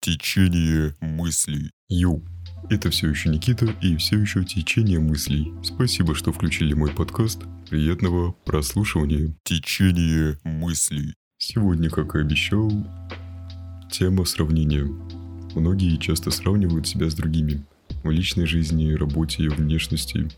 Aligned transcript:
Течение 0.00 0.94
мыслей. 1.00 1.72
Йоу, 1.88 2.22
это 2.70 2.88
все 2.90 3.08
еще 3.08 3.30
Никита 3.30 3.66
и 3.82 3.96
все 3.96 4.16
еще 4.16 4.44
течение 4.44 5.00
мыслей. 5.00 5.52
Спасибо, 5.64 6.14
что 6.14 6.32
включили 6.32 6.72
мой 6.72 6.92
подкаст. 6.92 7.40
Приятного 7.68 8.30
прослушивания. 8.44 9.34
Течение 9.42 10.38
мыслей. 10.44 11.14
Сегодня, 11.36 11.90
как 11.90 12.14
и 12.14 12.20
обещал, 12.20 12.70
тема 13.90 14.24
сравнения. 14.24 14.84
Многие 15.56 15.96
часто 15.96 16.30
сравнивают 16.30 16.86
себя 16.86 17.10
с 17.10 17.14
другими. 17.14 17.64
В 18.04 18.10
личной 18.10 18.46
жизни, 18.46 18.92
работе 18.92 19.48
внешности. 19.48 20.28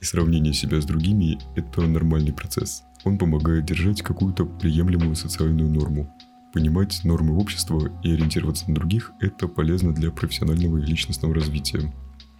И 0.00 0.04
сравнение 0.04 0.52
себя 0.52 0.82
с 0.82 0.84
другими– 0.84 1.38
это 1.56 1.80
нормальный 1.80 2.34
процесс. 2.34 2.82
Он 3.04 3.18
помогает 3.18 3.64
держать 3.64 4.02
какую-то 4.02 4.44
приемлемую 4.44 5.16
социальную 5.16 5.68
норму. 5.70 6.14
Понимать 6.52 7.00
нормы 7.04 7.38
общества 7.38 7.90
и 8.02 8.12
ориентироваться 8.12 8.68
на 8.68 8.74
других– 8.74 9.12
это 9.20 9.46
полезно 9.46 9.94
для 9.94 10.10
профессионального 10.10 10.78
и 10.78 10.82
личностного 10.82 11.34
развития. 11.34 11.92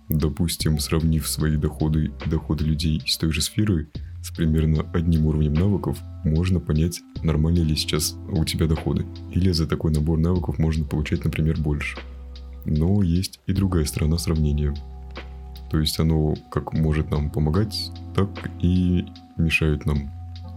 Допустим, 0.08 0.78
сравнив 0.80 1.28
свои 1.28 1.56
доходы 1.56 2.06
и 2.26 2.28
доходы 2.28 2.64
людей 2.64 3.00
из 3.04 3.16
той 3.16 3.30
же 3.30 3.40
сферы 3.40 3.88
с 4.22 4.30
примерно 4.30 4.84
одним 4.92 5.26
уровнем 5.26 5.54
навыков, 5.54 5.98
можно 6.24 6.60
понять, 6.60 7.00
нормальны 7.22 7.60
ли 7.60 7.76
сейчас 7.76 8.16
у 8.28 8.44
тебя 8.44 8.66
доходы. 8.66 9.06
Или 9.32 9.52
за 9.52 9.66
такой 9.66 9.92
набор 9.92 10.18
навыков 10.18 10.58
можно 10.58 10.84
получать, 10.84 11.24
например, 11.24 11.58
больше. 11.58 11.96
Но 12.66 13.02
есть 13.02 13.40
и 13.46 13.52
другая 13.52 13.84
сторона 13.84 14.18
сравнения. 14.18 14.74
То 15.70 15.78
есть 15.78 15.98
оно 16.00 16.34
как 16.50 16.72
может 16.72 17.10
нам 17.10 17.30
помогать, 17.30 17.92
так 18.14 18.28
и 18.60 19.06
мешает 19.36 19.86
нам. 19.86 20.10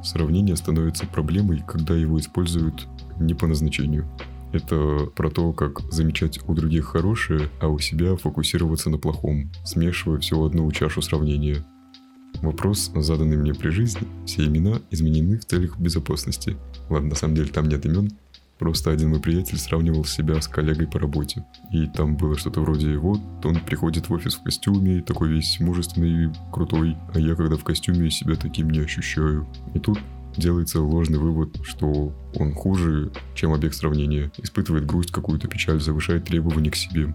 Сравнение 0.04 0.56
становится 0.56 1.08
проблемой, 1.08 1.64
когда 1.66 1.96
его 1.96 2.20
используют 2.20 2.88
не 3.20 3.34
по 3.34 3.48
назначению. 3.48 4.06
Это 4.52 5.08
про 5.16 5.32
то, 5.32 5.52
как 5.54 5.82
замечать 5.92 6.40
у 6.48 6.54
других 6.54 6.86
хорошее, 6.86 7.50
а 7.60 7.70
у 7.70 7.80
себя 7.80 8.16
фокусироваться 8.16 8.90
на 8.90 8.98
плохом, 8.98 9.50
смешивая 9.66 10.20
все 10.20 10.44
одну 10.44 10.72
чашу 10.72 11.02
сравнения. 11.02 11.66
Вопрос, 12.42 12.92
заданный 12.94 13.38
мне 13.38 13.54
при 13.54 13.70
жизни, 13.70 14.06
все 14.26 14.46
имена 14.46 14.80
изменены 14.92 15.40
в 15.40 15.46
целях 15.46 15.80
безопасности. 15.80 16.58
Ладно, 16.90 17.10
на 17.10 17.16
самом 17.16 17.36
деле 17.36 17.48
там 17.48 17.70
нет 17.70 17.86
имен, 17.86 18.12
Просто 18.64 18.92
один 18.92 19.10
мой 19.10 19.20
приятель 19.20 19.58
сравнивал 19.58 20.06
себя 20.06 20.40
с 20.40 20.48
коллегой 20.48 20.88
по 20.88 20.98
работе. 20.98 21.44
И 21.70 21.86
там 21.86 22.16
было 22.16 22.38
что-то 22.38 22.62
вроде, 22.62 22.96
вот, 22.96 23.20
он 23.44 23.60
приходит 23.60 24.08
в 24.08 24.14
офис 24.14 24.36
в 24.36 24.44
костюме, 24.44 25.02
такой 25.02 25.32
весь 25.32 25.60
мужественный, 25.60 26.34
крутой, 26.50 26.96
а 27.14 27.20
я 27.20 27.36
когда 27.36 27.58
в 27.58 27.64
костюме 27.66 28.10
себя 28.10 28.36
таким 28.36 28.70
не 28.70 28.80
ощущаю. 28.80 29.46
И 29.74 29.80
тут 29.80 30.00
делается 30.38 30.82
ложный 30.82 31.20
вывод, 31.20 31.60
что 31.64 32.16
он 32.36 32.54
хуже, 32.54 33.12
чем 33.36 33.52
объект 33.52 33.76
сравнения, 33.76 34.32
испытывает 34.38 34.86
грусть, 34.86 35.12
какую-то 35.12 35.50
печаль, 35.50 35.82
завышает 35.82 36.24
требования 36.24 36.72
к 36.72 36.78
себе. 36.78 37.14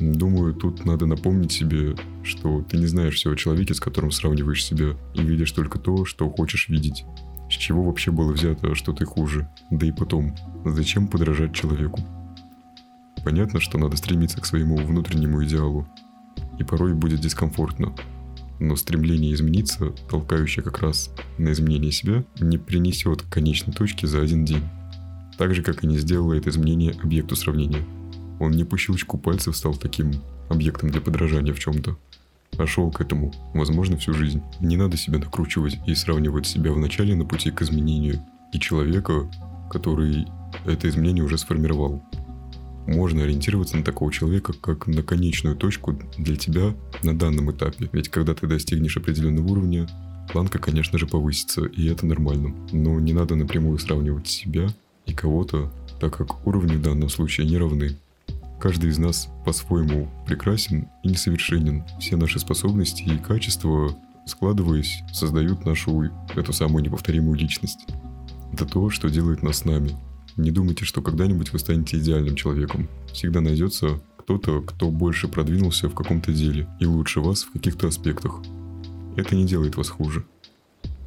Думаю, 0.00 0.54
тут 0.54 0.84
надо 0.84 1.06
напомнить 1.06 1.52
себе, 1.52 1.94
что 2.24 2.62
ты 2.68 2.78
не 2.78 2.86
знаешь 2.86 3.14
все 3.14 3.30
о 3.30 3.36
человеке, 3.36 3.74
с 3.74 3.80
которым 3.80 4.10
сравниваешь 4.10 4.64
себя, 4.64 4.96
и 5.14 5.22
видишь 5.22 5.52
только 5.52 5.78
то, 5.78 6.04
что 6.04 6.28
хочешь 6.28 6.68
видеть. 6.68 7.04
С 7.50 7.54
чего 7.54 7.82
вообще 7.82 8.12
было 8.12 8.32
взято, 8.32 8.76
что 8.76 8.92
ты 8.92 9.04
хуже? 9.04 9.48
Да 9.70 9.84
и 9.84 9.90
потом, 9.90 10.36
зачем 10.64 11.08
подражать 11.08 11.52
человеку? 11.52 11.98
Понятно, 13.24 13.60
что 13.60 13.76
надо 13.76 13.96
стремиться 13.96 14.40
к 14.40 14.46
своему 14.46 14.76
внутреннему 14.76 15.44
идеалу, 15.44 15.86
и 16.58 16.64
порой 16.64 16.94
будет 16.94 17.20
дискомфортно, 17.20 17.92
но 18.60 18.76
стремление 18.76 19.34
измениться, 19.34 19.90
толкающее 20.08 20.62
как 20.62 20.78
раз 20.78 21.10
на 21.38 21.50
изменение 21.50 21.90
себя, 21.90 22.24
не 22.38 22.56
принесет 22.56 23.22
конечной 23.22 23.74
точки 23.74 24.06
за 24.06 24.22
один 24.22 24.44
день. 24.44 24.62
Так 25.36 25.54
же, 25.54 25.62
как 25.62 25.82
и 25.82 25.88
не 25.88 25.98
сделало 25.98 26.34
это 26.34 26.50
изменение 26.50 26.92
объекту 27.02 27.34
сравнения. 27.34 27.84
Он 28.38 28.52
не 28.52 28.64
по 28.64 28.78
щелчку 28.78 29.18
пальцев 29.18 29.56
стал 29.56 29.74
таким 29.74 30.12
объектом 30.48 30.90
для 30.90 31.00
подражания 31.00 31.52
в 31.52 31.58
чем-то, 31.58 31.98
а 32.58 32.66
шел 32.66 32.90
к 32.90 33.00
этому, 33.00 33.32
возможно, 33.54 33.96
всю 33.96 34.14
жизнь. 34.14 34.42
Не 34.60 34.76
надо 34.76 34.96
себя 34.96 35.18
накручивать 35.18 35.78
и 35.86 35.94
сравнивать 35.94 36.46
себя 36.46 36.72
вначале 36.72 37.14
на 37.14 37.24
пути 37.24 37.50
к 37.50 37.62
изменению 37.62 38.20
и 38.52 38.58
человека, 38.58 39.30
который 39.70 40.26
это 40.66 40.88
изменение 40.88 41.24
уже 41.24 41.38
сформировал 41.38 42.02
можно 42.86 43.22
ориентироваться 43.22 43.76
на 43.76 43.84
такого 43.84 44.12
человека 44.12 44.52
как 44.52 44.86
на 44.86 45.02
конечную 45.02 45.56
точку 45.56 45.98
для 46.18 46.36
тебя 46.36 46.74
на 47.02 47.16
данном 47.16 47.50
этапе. 47.52 47.88
Ведь 47.92 48.08
когда 48.08 48.34
ты 48.34 48.46
достигнешь 48.46 48.96
определенного 48.96 49.46
уровня, 49.46 49.88
планка, 50.32 50.58
конечно 50.58 50.98
же, 50.98 51.06
повысится, 51.06 51.64
и 51.64 51.86
это 51.86 52.06
нормально. 52.06 52.54
Но 52.72 52.98
не 53.00 53.12
надо 53.12 53.36
напрямую 53.36 53.78
сравнивать 53.78 54.28
себя 54.28 54.68
и 55.06 55.14
кого-то, 55.14 55.72
так 56.00 56.16
как 56.16 56.46
уровни 56.46 56.76
в 56.76 56.82
данном 56.82 57.08
случае 57.08 57.46
не 57.46 57.58
равны. 57.58 57.96
Каждый 58.60 58.90
из 58.90 58.98
нас 58.98 59.30
по-своему 59.46 60.10
прекрасен 60.26 60.90
и 61.02 61.08
несовершенен. 61.08 61.82
Все 61.98 62.16
наши 62.16 62.38
способности 62.38 63.04
и 63.04 63.16
качества, 63.16 63.96
складываясь, 64.26 65.02
создают 65.14 65.64
нашу 65.64 66.10
эту 66.36 66.52
самую 66.52 66.84
неповторимую 66.84 67.38
личность. 67.38 67.86
Это 68.52 68.66
то, 68.66 68.90
что 68.90 69.08
делает 69.08 69.42
нас 69.42 69.64
нами. 69.64 69.96
Не 70.36 70.50
думайте, 70.50 70.84
что 70.84 71.00
когда-нибудь 71.00 71.54
вы 71.54 71.58
станете 71.58 71.98
идеальным 71.98 72.36
человеком. 72.36 72.86
Всегда 73.14 73.40
найдется 73.40 73.98
кто-то, 74.18 74.60
кто 74.60 74.90
больше 74.90 75.26
продвинулся 75.26 75.88
в 75.88 75.94
каком-то 75.94 76.30
деле 76.30 76.68
и 76.80 76.84
лучше 76.84 77.20
вас 77.20 77.44
в 77.44 77.52
каких-то 77.52 77.88
аспектах. 77.88 78.42
Это 79.16 79.36
не 79.36 79.46
делает 79.46 79.76
вас 79.76 79.88
хуже. 79.88 80.26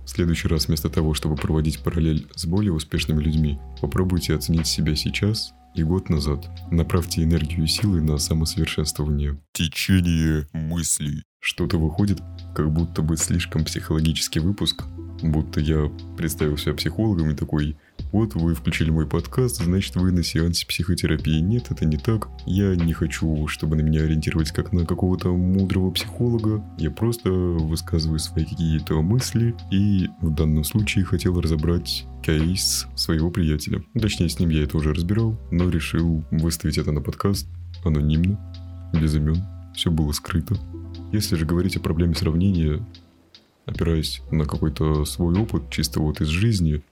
В 0.05 0.09
следующий 0.09 0.47
раз 0.47 0.67
вместо 0.67 0.89
того, 0.89 1.13
чтобы 1.13 1.35
проводить 1.35 1.83
параллель 1.83 2.27
с 2.35 2.47
более 2.47 2.73
успешными 2.73 3.21
людьми, 3.21 3.59
попробуйте 3.79 4.33
оценить 4.33 4.65
себя 4.65 4.95
сейчас 4.95 5.53
и 5.75 5.84
год 5.84 6.09
назад. 6.09 6.50
Направьте 6.72 7.23
энергию 7.23 7.66
и 7.66 7.67
силы 7.67 8.01
на 8.01 8.17
самосовершенствование. 8.17 9.39
Течение 9.53 10.47
мыслей. 10.53 11.23
Что-то 11.39 11.78
выходит, 11.78 12.22
как 12.56 12.72
будто 12.72 13.01
бы 13.01 13.17
слишком 13.17 13.66
психологический 13.66 14.39
выпуск, 14.39 14.83
будто 15.22 15.59
я 15.59 15.91
представил 16.17 16.57
себя 16.57 16.73
психологом 16.73 17.31
и 17.31 17.35
такой 17.35 17.78
вот 18.13 18.35
вы 18.35 18.53
включили 18.53 18.91
мой 18.91 19.07
подкаст, 19.07 19.57
значит 19.57 19.96
вы 19.96 20.12
на 20.12 20.22
сеансе 20.22 20.68
психотерапии. 20.68 21.40
Нет, 21.40 21.72
это 21.72 21.84
не 21.84 21.97
так. 21.97 22.29
Я 22.46 22.75
не 22.75 22.94
хочу, 22.94 23.47
чтобы 23.47 23.75
на 23.75 23.81
меня 23.81 24.03
ориентировать 24.03 24.51
как 24.51 24.72
на 24.72 24.85
какого-то 24.85 25.35
мудрого 25.35 25.90
психолога. 25.90 26.63
Я 26.78 26.91
просто 26.91 27.31
высказываю 27.31 28.19
свои 28.19 28.46
какие-то 28.46 29.01
мысли 29.01 29.56
и 29.72 30.09
в 30.22 30.29
данном 30.29 30.63
случае 30.63 31.06
хотел 31.06 31.41
разобрать 31.41 32.06
кейс 32.22 32.85
своего 32.96 33.31
приятеля. 33.31 33.84
Точнее, 34.00 34.30
с 34.30 34.38
ним 34.38 34.50
я 34.50 34.62
это 34.62 34.78
уже 34.78 34.94
разбирал, 34.94 35.35
но 35.50 35.68
решил 35.69 36.24
выставить 36.30 36.78
это 36.78 36.91
на 36.91 37.01
подкаст 37.01 37.47
анонимно, 37.84 38.40
без 38.94 39.16
имен. 39.16 39.44
Все 39.74 39.90
было 39.90 40.12
скрыто. 40.12 40.56
Если 41.12 41.35
же 41.35 41.47
говорить 41.47 41.78
о 41.78 41.80
проблеме 41.80 42.13
сравнения, 42.13 42.85
опираясь 43.66 44.22
на 44.30 44.45
какой-то 44.45 45.03
свой 45.06 45.35
опыт, 45.40 45.72
чисто 45.72 46.00
вот 46.00 46.22
из 46.22 46.28
жизни, 46.28 46.84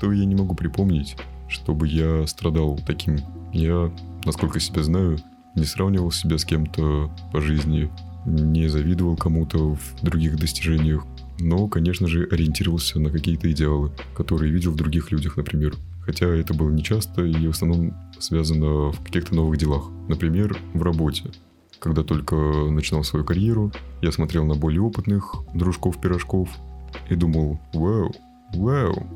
то 0.00 0.12
я 0.12 0.24
не 0.24 0.34
могу 0.34 0.54
припомнить, 0.54 1.16
чтобы 1.48 1.88
я 1.88 2.26
страдал 2.26 2.78
таким. 2.86 3.18
Я, 3.52 3.92
насколько 4.24 4.60
себя 4.60 4.82
знаю, 4.82 5.18
не 5.54 5.64
сравнивал 5.64 6.10
себя 6.10 6.38
с 6.38 6.44
кем-то 6.44 7.10
по 7.32 7.40
жизни, 7.40 7.90
не 8.26 8.68
завидовал 8.68 9.16
кому-то 9.16 9.74
в 9.74 10.02
других 10.02 10.36
достижениях, 10.36 11.04
но, 11.38 11.68
конечно 11.68 12.06
же, 12.06 12.28
ориентировался 12.30 12.98
на 12.98 13.10
какие-то 13.10 13.50
идеалы, 13.50 13.92
которые 14.14 14.52
видел 14.52 14.72
в 14.72 14.76
других 14.76 15.10
людях, 15.12 15.36
например. 15.36 15.74
Хотя 16.02 16.26
это 16.26 16.54
было 16.54 16.70
нечасто 16.70 17.24
и 17.24 17.46
в 17.46 17.50
основном 17.50 17.94
связано 18.18 18.92
в 18.92 19.02
каких-то 19.02 19.34
новых 19.34 19.58
делах. 19.58 19.90
Например, 20.08 20.56
в 20.72 20.82
работе. 20.82 21.30
Когда 21.78 22.02
только 22.02 22.36
начинал 22.36 23.04
свою 23.04 23.24
карьеру, 23.24 23.72
я 24.02 24.12
смотрел 24.12 24.44
на 24.44 24.54
более 24.54 24.80
опытных 24.82 25.34
дружков-пирожков 25.54 26.48
и 27.10 27.14
думал, 27.14 27.60
вау, 27.74 28.14
вау, 28.54 29.06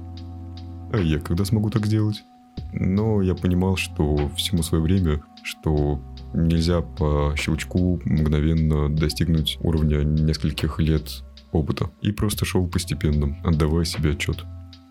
а 0.93 0.99
я 0.99 1.19
когда 1.19 1.45
смогу 1.45 1.71
так 1.71 1.87
сделать? 1.87 2.25
Но 2.73 3.23
я 3.23 3.35
понимал, 3.35 3.77
что 3.77 4.31
всему 4.37 4.63
свое 4.63 4.83
время, 4.83 5.23
что 5.43 6.01
нельзя 6.35 6.83
по 6.83 7.35
щелчку 7.37 8.01
мгновенно 8.05 8.89
достигнуть 8.89 9.59
уровня 9.61 10.03
нескольких 10.03 10.79
лет 10.79 11.25
опыта. 11.53 11.91
И 12.03 12.13
просто 12.13 12.45
шел 12.45 12.67
постепенно, 12.67 13.37
отдавая 13.45 13.85
себе 13.85 14.11
отчет. 14.11 14.45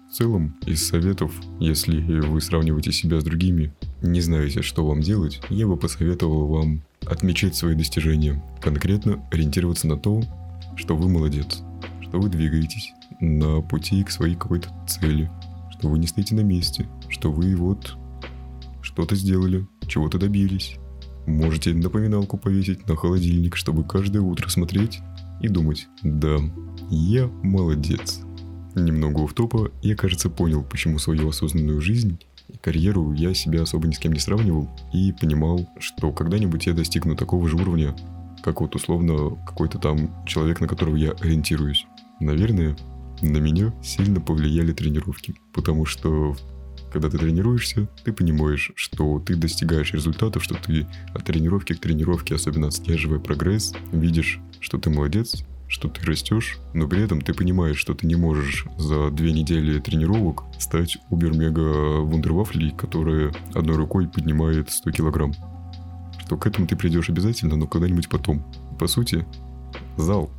В 0.09 0.12
целом, 0.12 0.57
из 0.65 0.88
советов, 0.88 1.31
если 1.59 2.01
вы 2.01 2.41
сравниваете 2.41 2.91
себя 2.91 3.21
с 3.21 3.24
другими, 3.24 3.74
не 4.01 4.21
знаете, 4.21 4.63
что 4.63 4.85
вам 4.85 5.01
делать, 5.01 5.39
я 5.50 5.68
бы 5.68 5.77
посоветовал 5.77 6.47
вам 6.47 6.81
отмечать 7.06 7.56
свои 7.56 7.75
достижения, 7.75 8.44
конкретно 8.59 9.24
ориентироваться 9.31 9.88
на 9.88 9.97
то, 9.97 10.21
что 10.75 10.95
вы 10.95 11.09
молодец, 11.09 11.62
что 12.01 12.19
вы 12.19 12.29
двигаетесь 12.29 12.94
на 13.19 13.62
пути 13.62 14.03
к 14.03 14.09
своей 14.09 14.35
какой-то 14.35 14.69
цели, 14.88 15.29
что 15.79 15.87
вы 15.87 15.97
не 15.97 16.07
стоите 16.07 16.35
на 16.35 16.41
месте, 16.41 16.87
что 17.07 17.31
вы 17.31 17.55
вот 17.55 17.95
что-то 18.81 19.15
сделали, 19.15 19.65
чего-то 19.87 20.17
добились. 20.17 20.75
Можете 21.25 21.73
напоминалку 21.73 22.37
повесить 22.37 22.85
на 22.87 22.97
холодильник, 22.97 23.55
чтобы 23.55 23.85
каждое 23.85 24.21
утро 24.21 24.49
смотреть 24.49 24.99
и 25.41 25.47
думать 25.47 25.87
«Да, 26.03 26.37
я 26.89 27.27
молодец». 27.43 28.19
Немного 28.75 29.25
в 29.25 29.33
топа 29.33 29.71
я, 29.81 29.95
кажется, 29.95 30.29
понял, 30.29 30.63
почему 30.63 30.99
свою 30.99 31.29
осознанную 31.29 31.81
жизнь 31.81 32.19
и 32.49 32.57
карьеру 32.57 33.13
я 33.13 33.33
себя 33.33 33.61
особо 33.61 33.87
ни 33.87 33.93
с 33.93 33.99
кем 33.99 34.11
не 34.11 34.19
сравнивал 34.19 34.69
и 34.93 35.13
понимал, 35.13 35.69
что 35.79 36.11
когда-нибудь 36.11 36.65
я 36.65 36.73
достигну 36.73 37.15
такого 37.15 37.47
же 37.47 37.55
уровня, 37.55 37.95
как 38.43 38.59
вот 38.59 38.75
условно 38.75 39.37
какой-то 39.45 39.79
там 39.79 40.25
человек, 40.25 40.59
на 40.59 40.67
которого 40.67 40.95
я 40.95 41.11
ориентируюсь. 41.11 41.85
Наверное, 42.19 42.75
на 43.21 43.38
меня 43.38 43.74
сильно 43.83 44.21
повлияли 44.21 44.71
тренировки, 44.71 45.36
потому 45.54 45.86
что 45.86 46.36
когда 46.92 47.10
ты 47.10 47.18
тренируешься, 47.18 47.88
ты 48.04 48.12
понимаешь, 48.12 48.71
что 48.75 49.19
ты 49.19 49.36
достигаешь 49.36 49.94
результатов, 49.94 50.44
что 50.44 50.56
ты 50.56 50.88
от 51.13 51.24
тренировки 51.24 51.74
к 51.74 51.80
тренировке, 51.80 52.36
особенно 52.36 52.68
отслеживая 52.68 53.19
прогресс, 53.19 53.74
видишь, 53.92 54.39
что 54.60 54.77
ты 54.77 54.89
молодец, 54.89 55.44
что 55.68 55.88
ты 55.88 56.04
растешь, 56.04 56.57
но 56.74 56.88
при 56.88 57.04
этом 57.04 57.21
ты 57.21 57.33
понимаешь, 57.33 57.77
что 57.77 57.94
ты 57.94 58.07
не 58.07 58.16
можешь 58.16 58.66
за 58.77 59.12
две 59.12 59.31
недели 59.31 59.80
тренировок 59.80 60.44
стать 60.57 60.98
убер-мега 61.12 62.01
вундервафлей, 62.01 62.72
которая 62.72 63.31
одной 63.54 63.77
рукой 63.77 64.07
поднимает 64.07 64.72
100 64.72 64.92
килограмм. 64.92 65.33
Что 66.25 66.38
к 66.38 66.48
этому 66.48 66.68
ты 66.68 66.75
придешь 66.75 67.10
обязательно, 67.10 67.56
но 67.56 67.68
когда-нибудь 67.68 68.10
потом. 68.10 68.44
По 68.80 68.88
сути, 68.88 69.25
зал 69.95 70.31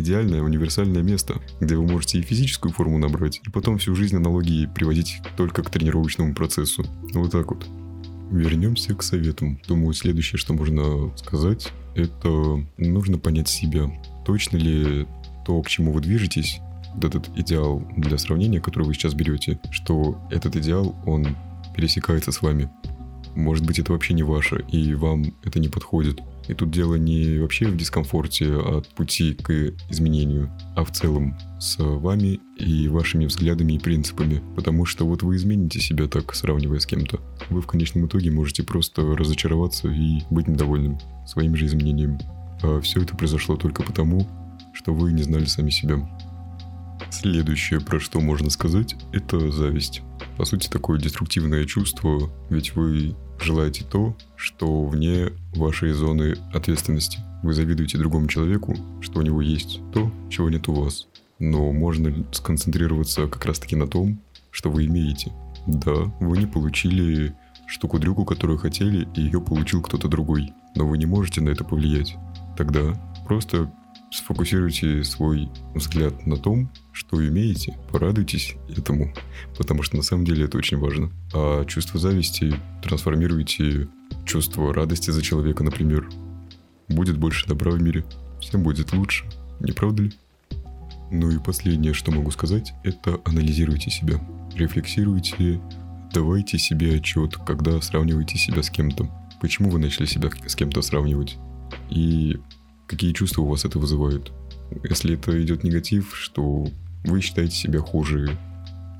идеальное 0.00 0.42
универсальное 0.42 1.02
место, 1.02 1.40
где 1.60 1.76
вы 1.76 1.86
можете 1.86 2.18
и 2.18 2.22
физическую 2.22 2.72
форму 2.72 2.98
набрать, 2.98 3.40
и 3.46 3.50
потом 3.50 3.78
всю 3.78 3.94
жизнь 3.94 4.16
аналогии 4.16 4.66
приводить 4.74 5.20
только 5.36 5.62
к 5.62 5.70
тренировочному 5.70 6.34
процессу. 6.34 6.84
Вот 7.12 7.32
так 7.32 7.50
вот. 7.50 7.66
Вернемся 8.30 8.94
к 8.94 9.02
советам. 9.02 9.60
Думаю, 9.68 9.92
следующее, 9.92 10.38
что 10.38 10.54
можно 10.54 11.12
сказать, 11.16 11.72
это 11.94 12.64
нужно 12.78 13.18
понять 13.18 13.48
себя. 13.48 13.90
Точно 14.24 14.56
ли 14.56 15.06
то, 15.46 15.60
к 15.62 15.68
чему 15.68 15.92
вы 15.92 16.00
движетесь, 16.00 16.58
вот 16.94 17.04
этот 17.04 17.28
идеал 17.36 17.82
для 17.96 18.18
сравнения, 18.18 18.60
который 18.60 18.84
вы 18.84 18.94
сейчас 18.94 19.14
берете, 19.14 19.60
что 19.70 20.18
этот 20.30 20.56
идеал, 20.56 20.96
он 21.06 21.36
пересекается 21.76 22.32
с 22.32 22.40
вами. 22.40 22.70
Может 23.34 23.66
быть, 23.66 23.78
это 23.78 23.92
вообще 23.92 24.14
не 24.14 24.22
ваше, 24.22 24.64
и 24.70 24.94
вам 24.94 25.34
это 25.42 25.58
не 25.58 25.68
подходит. 25.68 26.20
И 26.48 26.54
тут 26.54 26.70
дело 26.70 26.96
не 26.96 27.38
вообще 27.38 27.66
в 27.66 27.76
дискомфорте 27.76 28.54
от 28.54 28.88
пути 28.88 29.34
к 29.34 29.50
изменению, 29.88 30.50
а 30.76 30.84
в 30.84 30.92
целом 30.92 31.36
с 31.58 31.76
вами 31.78 32.40
и 32.58 32.88
вашими 32.88 33.26
взглядами 33.26 33.74
и 33.74 33.78
принципами. 33.78 34.42
Потому 34.54 34.84
что 34.84 35.06
вот 35.06 35.22
вы 35.22 35.36
измените 35.36 35.80
себя 35.80 36.06
так, 36.06 36.34
сравнивая 36.34 36.78
с 36.78 36.86
кем-то. 36.86 37.20
Вы 37.50 37.62
в 37.62 37.66
конечном 37.66 38.06
итоге 38.06 38.30
можете 38.30 38.62
просто 38.62 39.02
разочароваться 39.16 39.88
и 39.88 40.20
быть 40.30 40.48
недовольным 40.48 40.98
своими 41.26 41.56
же 41.56 41.66
изменениями. 41.66 42.18
А 42.62 42.80
все 42.80 43.02
это 43.02 43.16
произошло 43.16 43.56
только 43.56 43.82
потому, 43.82 44.28
что 44.74 44.92
вы 44.94 45.12
не 45.12 45.22
знали 45.22 45.46
сами 45.46 45.70
себя. 45.70 45.98
Следующее, 47.10 47.80
про 47.80 48.00
что 48.00 48.20
можно 48.20 48.50
сказать, 48.50 48.96
это 49.12 49.50
зависть. 49.50 50.02
По 50.36 50.44
сути, 50.44 50.68
такое 50.68 50.98
деструктивное 50.98 51.64
чувство, 51.64 52.30
ведь 52.50 52.74
вы 52.74 53.14
желаете 53.40 53.84
то, 53.84 54.16
что 54.36 54.86
вне 54.86 55.32
вашей 55.54 55.92
зоны 55.92 56.36
ответственности. 56.52 57.20
Вы 57.42 57.52
завидуете 57.54 57.98
другому 57.98 58.26
человеку, 58.26 58.76
что 59.00 59.20
у 59.20 59.22
него 59.22 59.42
есть 59.42 59.80
то, 59.92 60.10
чего 60.30 60.50
нет 60.50 60.68
у 60.68 60.74
вас. 60.74 61.06
Но 61.38 61.72
можно 61.72 62.12
сконцентрироваться 62.32 63.26
как 63.28 63.44
раз-таки 63.44 63.76
на 63.76 63.86
том, 63.86 64.20
что 64.50 64.70
вы 64.70 64.86
имеете. 64.86 65.32
Да, 65.66 65.94
вы 66.20 66.38
не 66.38 66.46
получили 66.46 67.34
штуку-дрюку, 67.66 68.24
которую 68.24 68.58
хотели, 68.58 69.08
и 69.14 69.22
ее 69.22 69.40
получил 69.40 69.82
кто-то 69.82 70.08
другой. 70.08 70.52
Но 70.74 70.86
вы 70.86 70.98
не 70.98 71.06
можете 71.06 71.40
на 71.40 71.50
это 71.50 71.64
повлиять. 71.64 72.16
Тогда 72.56 72.94
просто 73.26 73.72
сфокусируйте 74.14 75.02
свой 75.02 75.48
взгляд 75.74 76.26
на 76.26 76.36
том, 76.36 76.70
что 76.92 77.26
имеете, 77.26 77.76
порадуйтесь 77.90 78.54
этому, 78.68 79.12
потому 79.58 79.82
что 79.82 79.96
на 79.96 80.02
самом 80.02 80.24
деле 80.24 80.44
это 80.44 80.56
очень 80.56 80.78
важно. 80.78 81.10
А 81.32 81.64
чувство 81.64 81.98
зависти 81.98 82.54
трансформируйте 82.82 83.88
чувство 84.24 84.72
радости 84.72 85.10
за 85.10 85.22
человека, 85.22 85.64
например. 85.64 86.08
Будет 86.88 87.18
больше 87.18 87.46
добра 87.48 87.72
в 87.72 87.82
мире, 87.82 88.04
всем 88.40 88.62
будет 88.62 88.92
лучше, 88.92 89.24
не 89.60 89.72
правда 89.72 90.04
ли? 90.04 90.12
Ну 91.10 91.30
и 91.30 91.38
последнее, 91.38 91.92
что 91.92 92.12
могу 92.12 92.30
сказать, 92.30 92.72
это 92.84 93.20
анализируйте 93.24 93.90
себя, 93.90 94.20
рефлексируйте, 94.54 95.60
давайте 96.12 96.58
себе 96.58 96.96
отчет, 96.96 97.36
когда 97.36 97.80
сравниваете 97.80 98.38
себя 98.38 98.62
с 98.62 98.70
кем-то. 98.70 99.10
Почему 99.40 99.70
вы 99.70 99.78
начали 99.78 100.06
себя 100.06 100.30
с 100.46 100.54
кем-то 100.54 100.80
сравнивать? 100.82 101.36
И 101.90 102.38
какие 102.86 103.12
чувства 103.12 103.42
у 103.42 103.48
вас 103.48 103.64
это 103.64 103.78
вызывает? 103.78 104.32
Если 104.88 105.14
это 105.14 105.40
идет 105.42 105.64
негатив, 105.64 106.16
что 106.16 106.66
вы 107.04 107.20
считаете 107.20 107.54
себя 107.54 107.80
хуже 107.80 108.36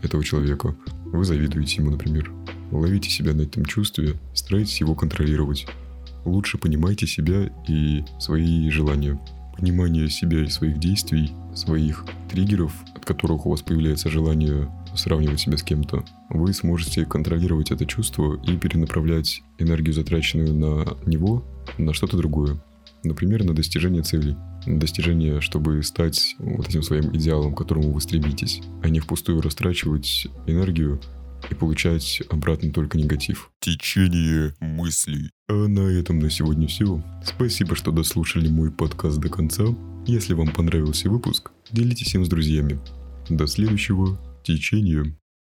этого 0.05 0.23
человека. 0.23 0.75
Вы 1.07 1.25
завидуете 1.25 1.77
ему, 1.77 1.91
например. 1.91 2.31
Ловите 2.71 3.11
себя 3.11 3.33
на 3.33 3.43
этом 3.43 3.65
чувстве, 3.65 4.17
старайтесь 4.35 4.81
его 4.81 4.95
контролировать. 4.95 5.67
Лучше 6.25 6.59
понимайте 6.59 7.07
себя 7.07 7.51
и 7.69 8.05
свои 8.19 8.71
желания. 8.71 9.19
Понимание 9.57 10.11
себя 10.11 10.43
и 10.45 10.49
своих 10.49 10.79
действий, 10.79 11.33
своих 11.55 12.05
триггеров, 12.31 12.73
от 12.95 13.05
которых 13.05 13.47
у 13.47 13.51
вас 13.51 13.63
появляется 13.63 14.11
желание 14.11 14.69
сравнивать 14.97 15.41
себя 15.41 15.57
с 15.57 15.63
кем-то, 15.63 16.05
вы 16.29 16.53
сможете 16.53 17.05
контролировать 17.05 17.71
это 17.71 17.87
чувство 17.87 18.41
и 18.45 18.57
перенаправлять 18.57 19.43
энергию, 19.59 19.93
затраченную 19.93 20.55
на 20.55 20.97
него, 21.07 21.45
на 21.79 21.93
что-то 21.93 22.17
другое. 22.17 22.59
Например, 23.05 23.45
на 23.45 23.55
достижение 23.55 24.03
целей 24.03 24.37
достижение, 24.67 25.41
чтобы 25.41 25.83
стать 25.83 26.37
вот 26.39 26.69
этим 26.69 26.83
своим 26.83 27.15
идеалом, 27.15 27.55
к 27.55 27.59
которому 27.59 27.93
вы 27.93 28.01
стремитесь, 28.01 28.63
а 28.83 28.89
не 28.89 29.01
впустую 29.01 29.41
растрачивать 29.41 30.27
энергию 30.47 31.01
и 31.51 31.55
получать 31.55 32.23
обратно 32.31 32.73
только 32.73 32.97
негатив. 32.97 33.51
Течение 33.61 34.55
мыслей. 34.61 35.31
А 35.49 35.69
на 35.69 35.81
этом 35.81 36.19
на 36.19 36.31
сегодня 36.31 36.67
все. 36.67 37.03
Спасибо, 37.25 37.75
что 37.77 37.91
дослушали 37.91 38.49
мой 38.49 38.71
подкаст 38.71 39.19
до 39.19 39.29
конца. 39.29 39.65
Если 40.07 40.35
вам 40.35 40.49
понравился 40.49 41.11
выпуск, 41.11 41.51
делитесь 41.71 42.15
им 42.15 42.25
с 42.25 42.29
друзьями. 42.29 42.79
До 43.29 43.47
следующего 43.47 44.19
течения. 44.43 45.15